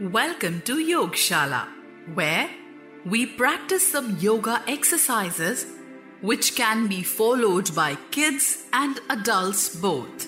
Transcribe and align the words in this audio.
Welcome 0.00 0.62
to 0.62 0.76
Yogshala, 0.76 1.68
where 2.14 2.48
we 3.04 3.26
practice 3.26 3.92
some 3.92 4.16
yoga 4.18 4.62
exercises 4.66 5.66
which 6.22 6.56
can 6.56 6.86
be 6.86 7.02
followed 7.02 7.74
by 7.74 7.96
kids 8.10 8.64
and 8.72 8.98
adults 9.10 9.68
both. 9.76 10.26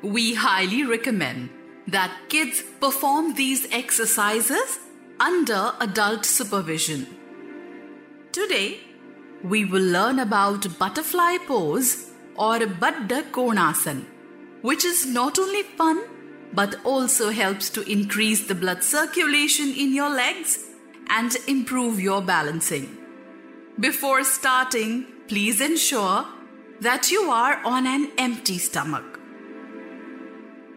We 0.00 0.34
highly 0.34 0.84
recommend 0.84 1.50
that 1.86 2.16
kids 2.30 2.62
perform 2.80 3.34
these 3.34 3.70
exercises 3.70 4.78
under 5.20 5.74
adult 5.78 6.24
supervision. 6.24 7.06
Today, 8.32 8.80
we 9.44 9.66
will 9.66 9.84
learn 9.84 10.18
about 10.18 10.78
butterfly 10.78 11.36
pose 11.46 12.10
or 12.36 12.58
Baddha 12.60 13.30
Konasana, 13.30 14.06
which 14.62 14.84
is 14.84 15.04
not 15.04 15.38
only 15.38 15.62
fun 15.62 16.02
but 16.52 16.76
also 16.84 17.30
helps 17.30 17.70
to 17.70 17.82
increase 17.90 18.46
the 18.46 18.54
blood 18.54 18.82
circulation 18.82 19.72
in 19.74 19.94
your 19.94 20.10
legs 20.10 20.66
and 21.08 21.36
improve 21.46 22.00
your 22.00 22.22
balancing. 22.22 22.98
Before 23.80 24.22
starting, 24.24 25.06
please 25.28 25.60
ensure 25.60 26.26
that 26.80 27.10
you 27.10 27.30
are 27.30 27.64
on 27.64 27.86
an 27.86 28.10
empty 28.18 28.58
stomach. 28.58 29.18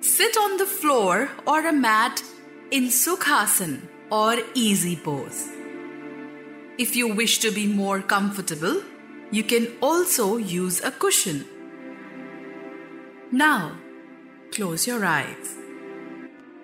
Sit 0.00 0.36
on 0.36 0.56
the 0.56 0.66
floor 0.66 1.28
or 1.46 1.66
a 1.66 1.72
mat 1.72 2.22
in 2.70 2.84
Sukhasana 2.84 3.80
or 4.10 4.38
easy 4.54 4.96
pose. 4.96 5.48
If 6.78 6.94
you 6.94 7.12
wish 7.14 7.38
to 7.40 7.50
be 7.50 7.66
more 7.66 8.00
comfortable, 8.00 8.82
you 9.30 9.42
can 9.42 9.68
also 9.82 10.36
use 10.36 10.82
a 10.82 10.92
cushion. 10.92 11.44
Now, 13.30 13.76
close 14.50 14.86
your 14.86 15.04
eyes 15.04 15.57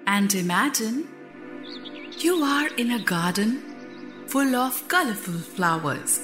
and 0.06 0.34
imagine 0.34 1.08
you 2.19 2.42
are 2.42 2.69
in 2.77 2.92
a 2.92 3.05
garden 3.05 4.27
full 4.28 4.55
of 4.55 4.86
colorful 4.88 5.34
flowers. 5.34 6.20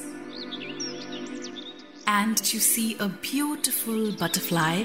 And 2.07 2.41
you 2.53 2.61
see 2.61 2.97
a 2.99 3.09
beautiful 3.09 4.13
butterfly 4.13 4.85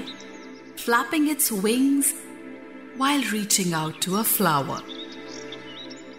flapping 0.76 1.28
its 1.28 1.50
wings 1.50 2.14
while 2.96 3.22
reaching 3.32 3.74
out 3.74 4.00
to 4.02 4.16
a 4.16 4.24
flower. 4.24 4.80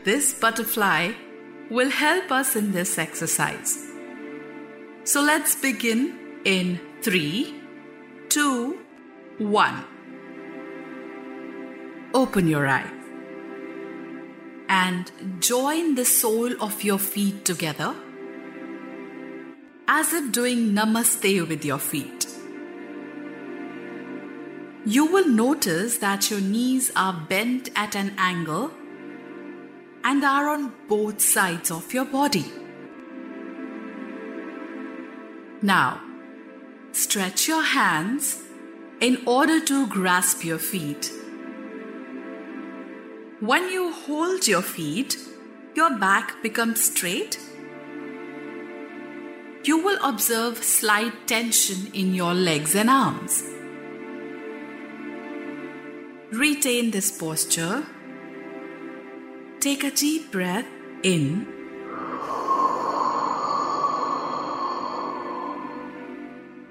This 0.03 0.34
butterfly 0.34 1.14
will 1.69 1.89
help 1.89 2.31
us 2.31 2.56
in 2.56 2.72
this 2.72 2.97
exercise. 2.97 3.86
So 5.03 5.22
let's 5.22 5.56
begin 5.56 6.41
in 6.45 6.80
3, 7.02 7.56
2, 8.30 8.80
1. 9.39 9.97
Open 12.13 12.47
your 12.47 12.67
eyes 12.67 12.89
and 14.69 15.11
join 15.39 15.95
the 15.95 16.05
sole 16.05 16.61
of 16.61 16.83
your 16.83 16.97
feet 16.97 17.45
together 17.45 17.94
as 19.88 20.13
if 20.13 20.31
doing 20.31 20.73
namaste 20.73 21.47
with 21.47 21.63
your 21.63 21.79
feet. 21.79 22.28
You 24.85 25.06
will 25.06 25.28
notice 25.28 25.97
that 25.97 26.31
your 26.31 26.40
knees 26.40 26.91
are 26.96 27.25
bent 27.28 27.69
at 27.75 27.96
an 27.96 28.13
angle 28.17 28.72
and 30.03 30.23
are 30.23 30.47
on 30.50 30.73
both 30.88 31.19
sides 31.22 31.72
of 31.72 31.94
your 31.94 32.06
body. 32.06 32.46
Now, 35.62 36.01
stretch 36.94 37.47
your 37.47 37.63
hands 37.63 38.44
in 39.01 39.17
order 39.25 39.59
to 39.66 39.88
grasp 39.88 40.46
your 40.46 40.59
feet. 40.59 41.12
When 43.40 43.70
you 43.70 43.92
hold 43.92 44.48
your 44.48 44.64
feet, 44.64 45.16
your 45.75 45.96
back 46.00 46.42
becomes 46.42 46.84
straight. 46.86 47.38
You 49.64 49.78
will 49.78 50.00
observe 50.03 50.64
slight 50.64 51.28
tension 51.28 51.92
in 51.94 52.16
your 52.16 52.34
legs 52.34 52.74
and 52.74 52.90
arms. 52.90 53.44
Retain 56.31 56.90
this 56.90 57.16
posture. 57.16 57.86
Take 59.59 59.84
a 59.84 59.92
deep 59.92 60.31
breath 60.31 60.66
in 61.03 61.46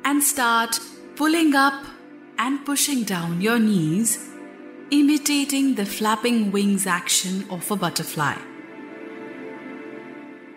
and 0.04 0.20
start 0.20 0.80
pulling 1.14 1.54
up 1.54 1.84
and 2.38 2.66
pushing 2.66 3.04
down 3.04 3.40
your 3.40 3.60
knees, 3.60 4.18
imitating 4.90 5.74
the 5.74 5.84
flapping 5.84 6.52
wings 6.52 6.86
action 6.86 7.44
of 7.50 7.68
a 7.70 7.76
butterfly. 7.76 8.36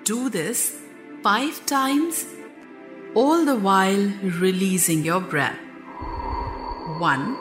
Do 0.03 0.29
this 0.29 0.77
five 1.23 1.65
times, 1.65 2.25
all 3.15 3.43
the 3.43 3.55
while 3.55 4.11
releasing 4.21 5.03
your 5.03 5.19
breath. 5.19 5.57
One, 6.99 7.35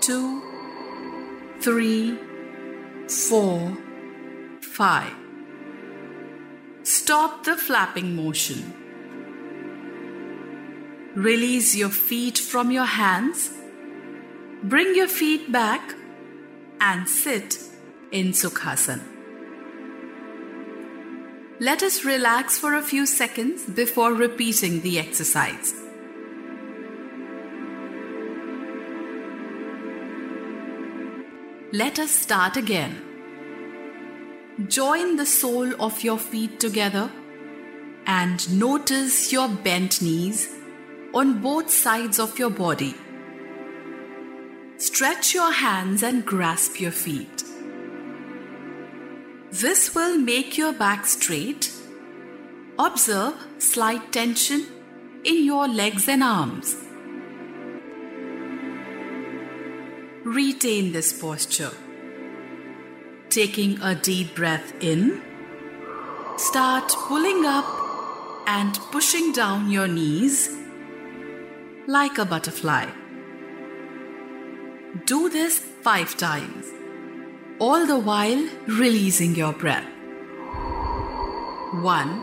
two, 0.00 0.42
three, 1.60 2.18
four, 3.08 3.76
five. 4.60 5.14
Stop 6.82 7.44
the 7.44 7.56
flapping 7.56 8.16
motion. 8.16 8.72
Release 11.14 11.76
your 11.76 11.90
feet 11.90 12.38
from 12.38 12.70
your 12.70 12.86
hands. 12.86 13.50
Bring 14.64 14.96
your 14.96 15.06
feet 15.06 15.52
back 15.52 15.94
and 16.80 17.08
sit 17.08 17.58
in 18.10 18.32
Sukhasana. 18.32 19.04
Let 21.60 21.84
us 21.84 22.04
relax 22.04 22.58
for 22.58 22.74
a 22.74 22.82
few 22.82 23.06
seconds 23.06 23.64
before 23.64 24.12
repeating 24.14 24.80
the 24.80 24.98
exercise. 24.98 25.74
Let 31.72 32.00
us 32.00 32.10
start 32.10 32.56
again. 32.56 33.00
Join 34.66 35.16
the 35.16 35.26
sole 35.26 35.80
of 35.80 36.02
your 36.02 36.18
feet 36.18 36.58
together 36.58 37.12
and 38.06 38.58
notice 38.58 39.32
your 39.32 39.48
bent 39.48 40.02
knees 40.02 40.48
on 41.14 41.40
both 41.40 41.70
sides 41.70 42.18
of 42.18 42.38
your 42.40 42.50
body. 42.50 42.96
Stretch 44.80 45.34
your 45.34 45.50
hands 45.50 46.04
and 46.04 46.24
grasp 46.24 46.80
your 46.80 46.92
feet. 46.92 47.42
This 49.50 49.92
will 49.92 50.16
make 50.16 50.56
your 50.56 50.72
back 50.72 51.04
straight. 51.04 51.72
Observe 52.78 53.34
slight 53.58 54.12
tension 54.12 54.66
in 55.24 55.44
your 55.44 55.66
legs 55.66 56.08
and 56.08 56.22
arms. 56.22 56.76
Retain 60.22 60.92
this 60.92 61.12
posture. 61.12 61.72
Taking 63.30 63.82
a 63.82 63.96
deep 63.96 64.36
breath 64.36 64.72
in, 64.80 65.20
start 66.36 66.92
pulling 67.08 67.44
up 67.44 67.66
and 68.46 68.76
pushing 68.92 69.32
down 69.32 69.72
your 69.72 69.88
knees 69.88 70.56
like 71.88 72.16
a 72.18 72.24
butterfly. 72.24 72.86
Do 75.04 75.28
this 75.28 75.58
five 75.58 76.16
times, 76.16 76.66
all 77.58 77.86
the 77.86 77.98
while 77.98 78.48
releasing 78.66 79.34
your 79.34 79.52
breath. 79.52 79.86
One, 81.82 82.22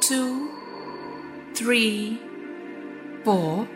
two, 0.00 0.50
three, 1.54 2.20
four, 3.24 3.68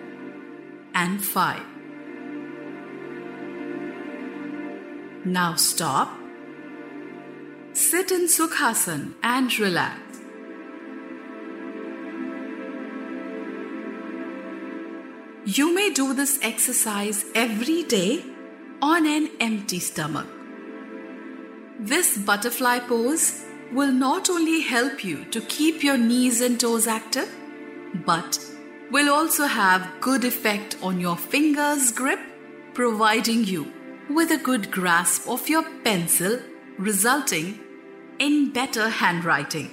and 0.94 1.24
five. 1.24 1.64
Now 5.24 5.54
stop. 5.56 6.08
Sit 7.72 8.10
in 8.10 8.26
Sukhasana 8.26 9.14
and 9.22 9.58
relax. 9.58 10.05
You 15.48 15.72
may 15.72 15.90
do 15.90 16.12
this 16.12 16.40
exercise 16.42 17.24
every 17.32 17.84
day 17.84 18.24
on 18.82 19.06
an 19.06 19.28
empty 19.38 19.78
stomach. 19.78 20.26
This 21.78 22.18
butterfly 22.18 22.80
pose 22.80 23.44
will 23.70 23.92
not 23.92 24.28
only 24.28 24.62
help 24.62 25.04
you 25.04 25.24
to 25.26 25.40
keep 25.42 25.84
your 25.84 25.96
knees 25.96 26.40
and 26.40 26.58
toes 26.58 26.88
active, 26.88 27.32
but 28.04 28.40
will 28.90 29.08
also 29.08 29.46
have 29.46 29.88
good 30.00 30.24
effect 30.24 30.78
on 30.82 30.98
your 30.98 31.16
fingers 31.16 31.92
grip, 31.92 32.18
providing 32.74 33.44
you 33.44 33.72
with 34.10 34.32
a 34.32 34.38
good 34.38 34.72
grasp 34.72 35.28
of 35.28 35.48
your 35.48 35.62
pencil, 35.84 36.40
resulting 36.76 37.60
in 38.18 38.50
better 38.50 38.88
handwriting. 38.88 39.70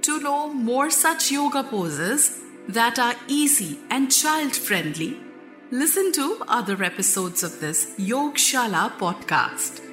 To 0.00 0.18
know 0.18 0.48
more 0.48 0.88
such 0.88 1.30
yoga 1.30 1.62
poses 1.62 2.40
that 2.68 2.98
are 2.98 3.14
easy 3.28 3.78
and 3.90 4.10
child 4.10 4.56
friendly, 4.56 5.18
listen 5.70 6.12
to 6.12 6.42
other 6.48 6.82
episodes 6.82 7.42
of 7.42 7.60
this 7.60 7.94
Yogshala 7.98 8.90
podcast. 8.98 9.83